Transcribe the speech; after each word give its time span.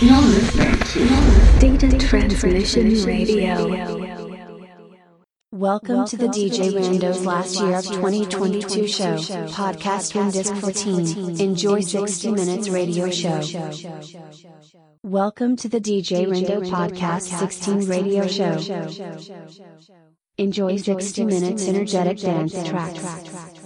You're 0.00 0.18
listening 0.18 0.78
to 0.78 1.58
Data 1.60 1.98
Transmission 1.98 3.04
Radio. 3.04 3.66
Welcome 5.52 6.06
to 6.06 6.16
the 6.16 6.28
DJ 6.28 6.72
Rando's 6.72 7.26
last 7.26 7.60
year 7.60 7.76
of 7.76 7.84
2022 7.84 8.88
show, 8.88 9.16
podcast 9.48 10.18
on 10.18 10.30
disc 10.30 10.54
14. 10.54 11.38
Enjoy 11.38 11.80
60 11.80 12.32
minutes 12.32 12.70
radio 12.70 13.10
show. 13.10 13.40
Welcome 15.02 15.56
to 15.56 15.68
the 15.68 15.80
DJ 15.80 16.26
Rando 16.26 16.66
podcast 16.66 17.38
16 17.38 17.86
radio 17.86 18.26
show. 18.26 18.56
Enjoy 20.38 20.76
60 20.78 21.24
minutes 21.26 21.68
energetic 21.68 22.18
dance 22.20 22.54
tracks. 22.66 23.59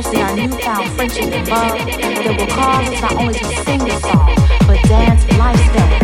trusting 0.00 0.22
our 0.22 0.34
newfound 0.34 0.88
friendship 0.92 1.24
and 1.24 1.48
love 1.48 1.76
that 1.76 2.36
will 2.38 2.46
cause 2.46 2.88
us 2.88 3.00
not 3.02 3.12
only 3.20 3.34
to 3.34 3.44
sing 3.64 3.84
this 3.84 4.00
song, 4.00 4.34
but 4.66 4.82
dance 4.88 5.26
lifestyle. 5.36 5.99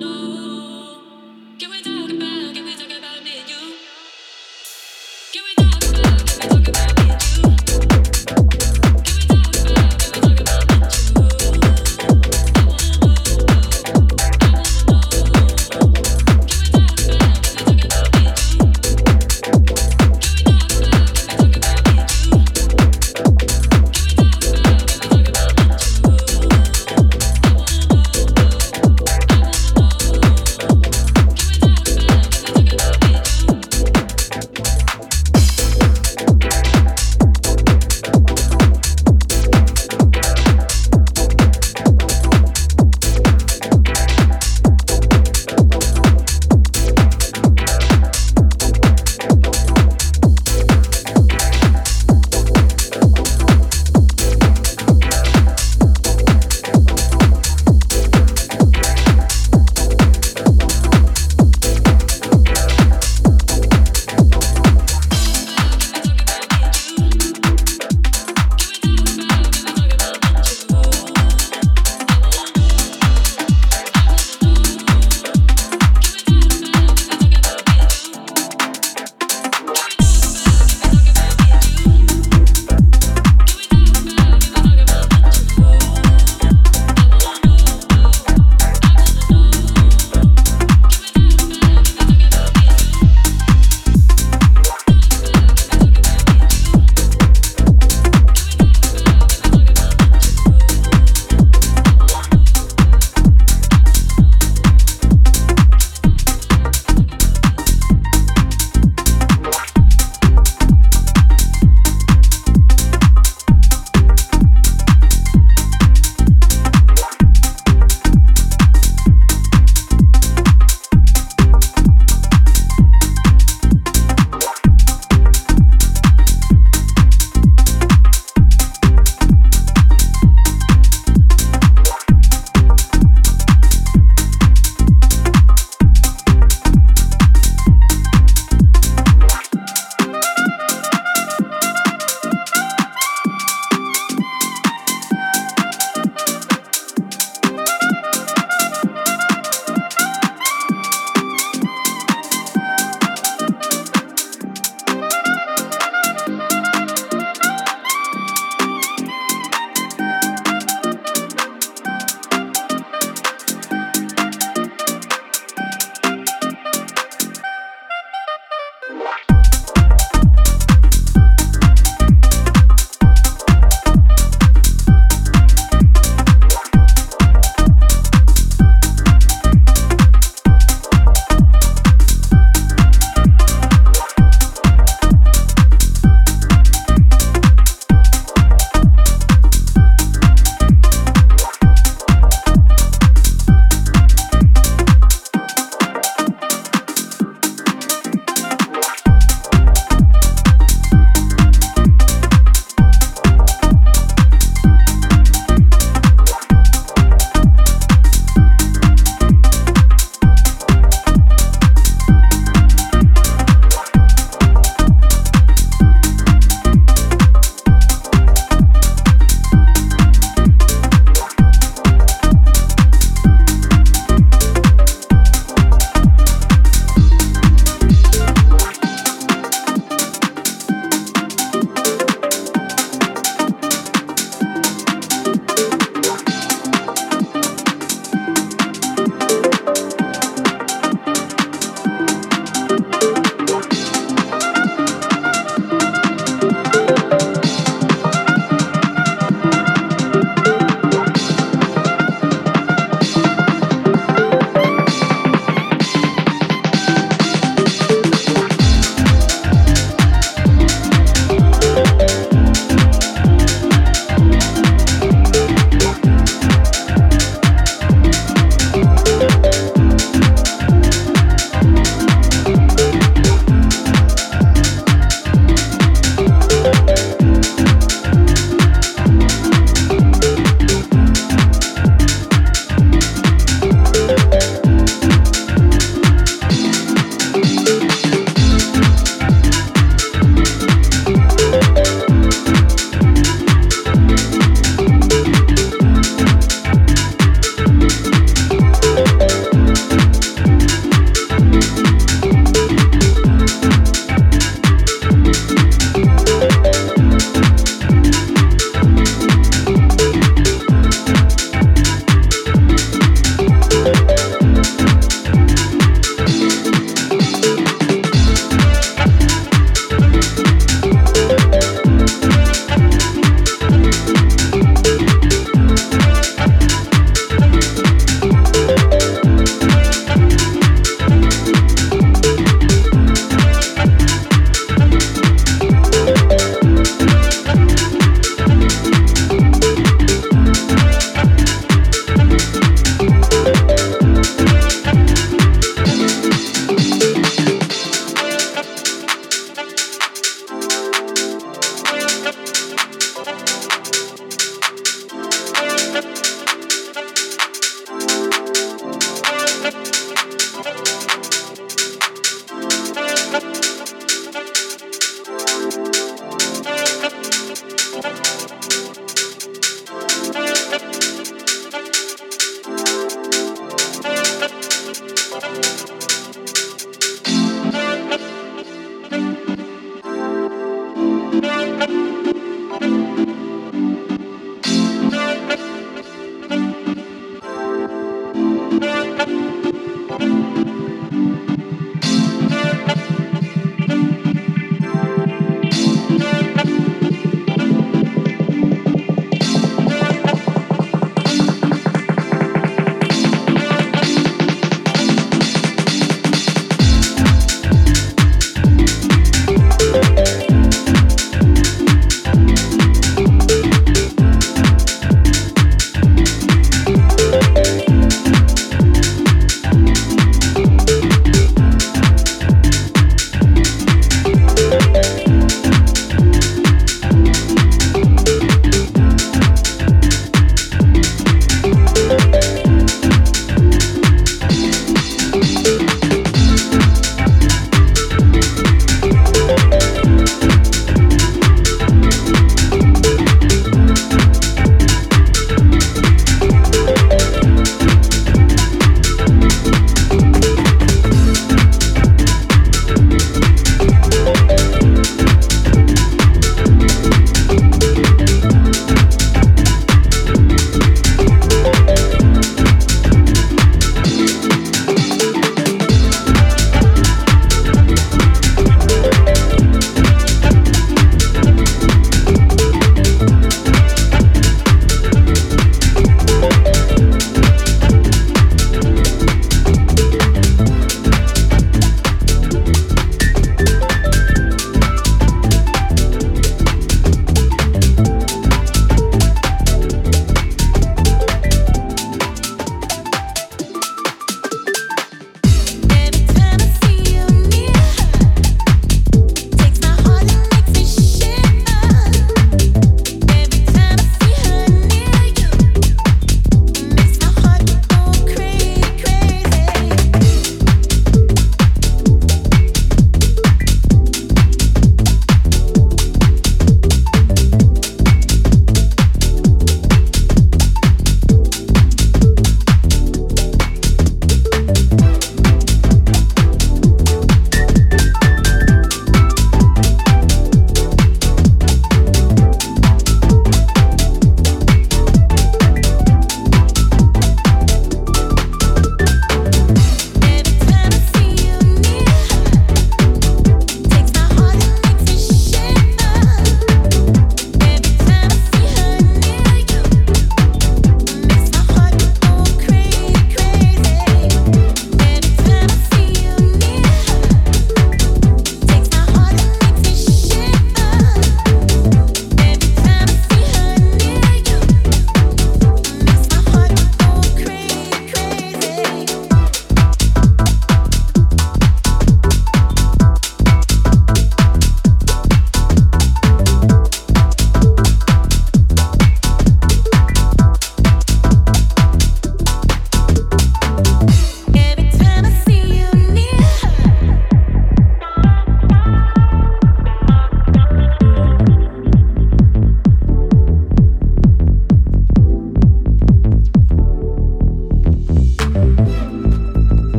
know. 0.00 0.41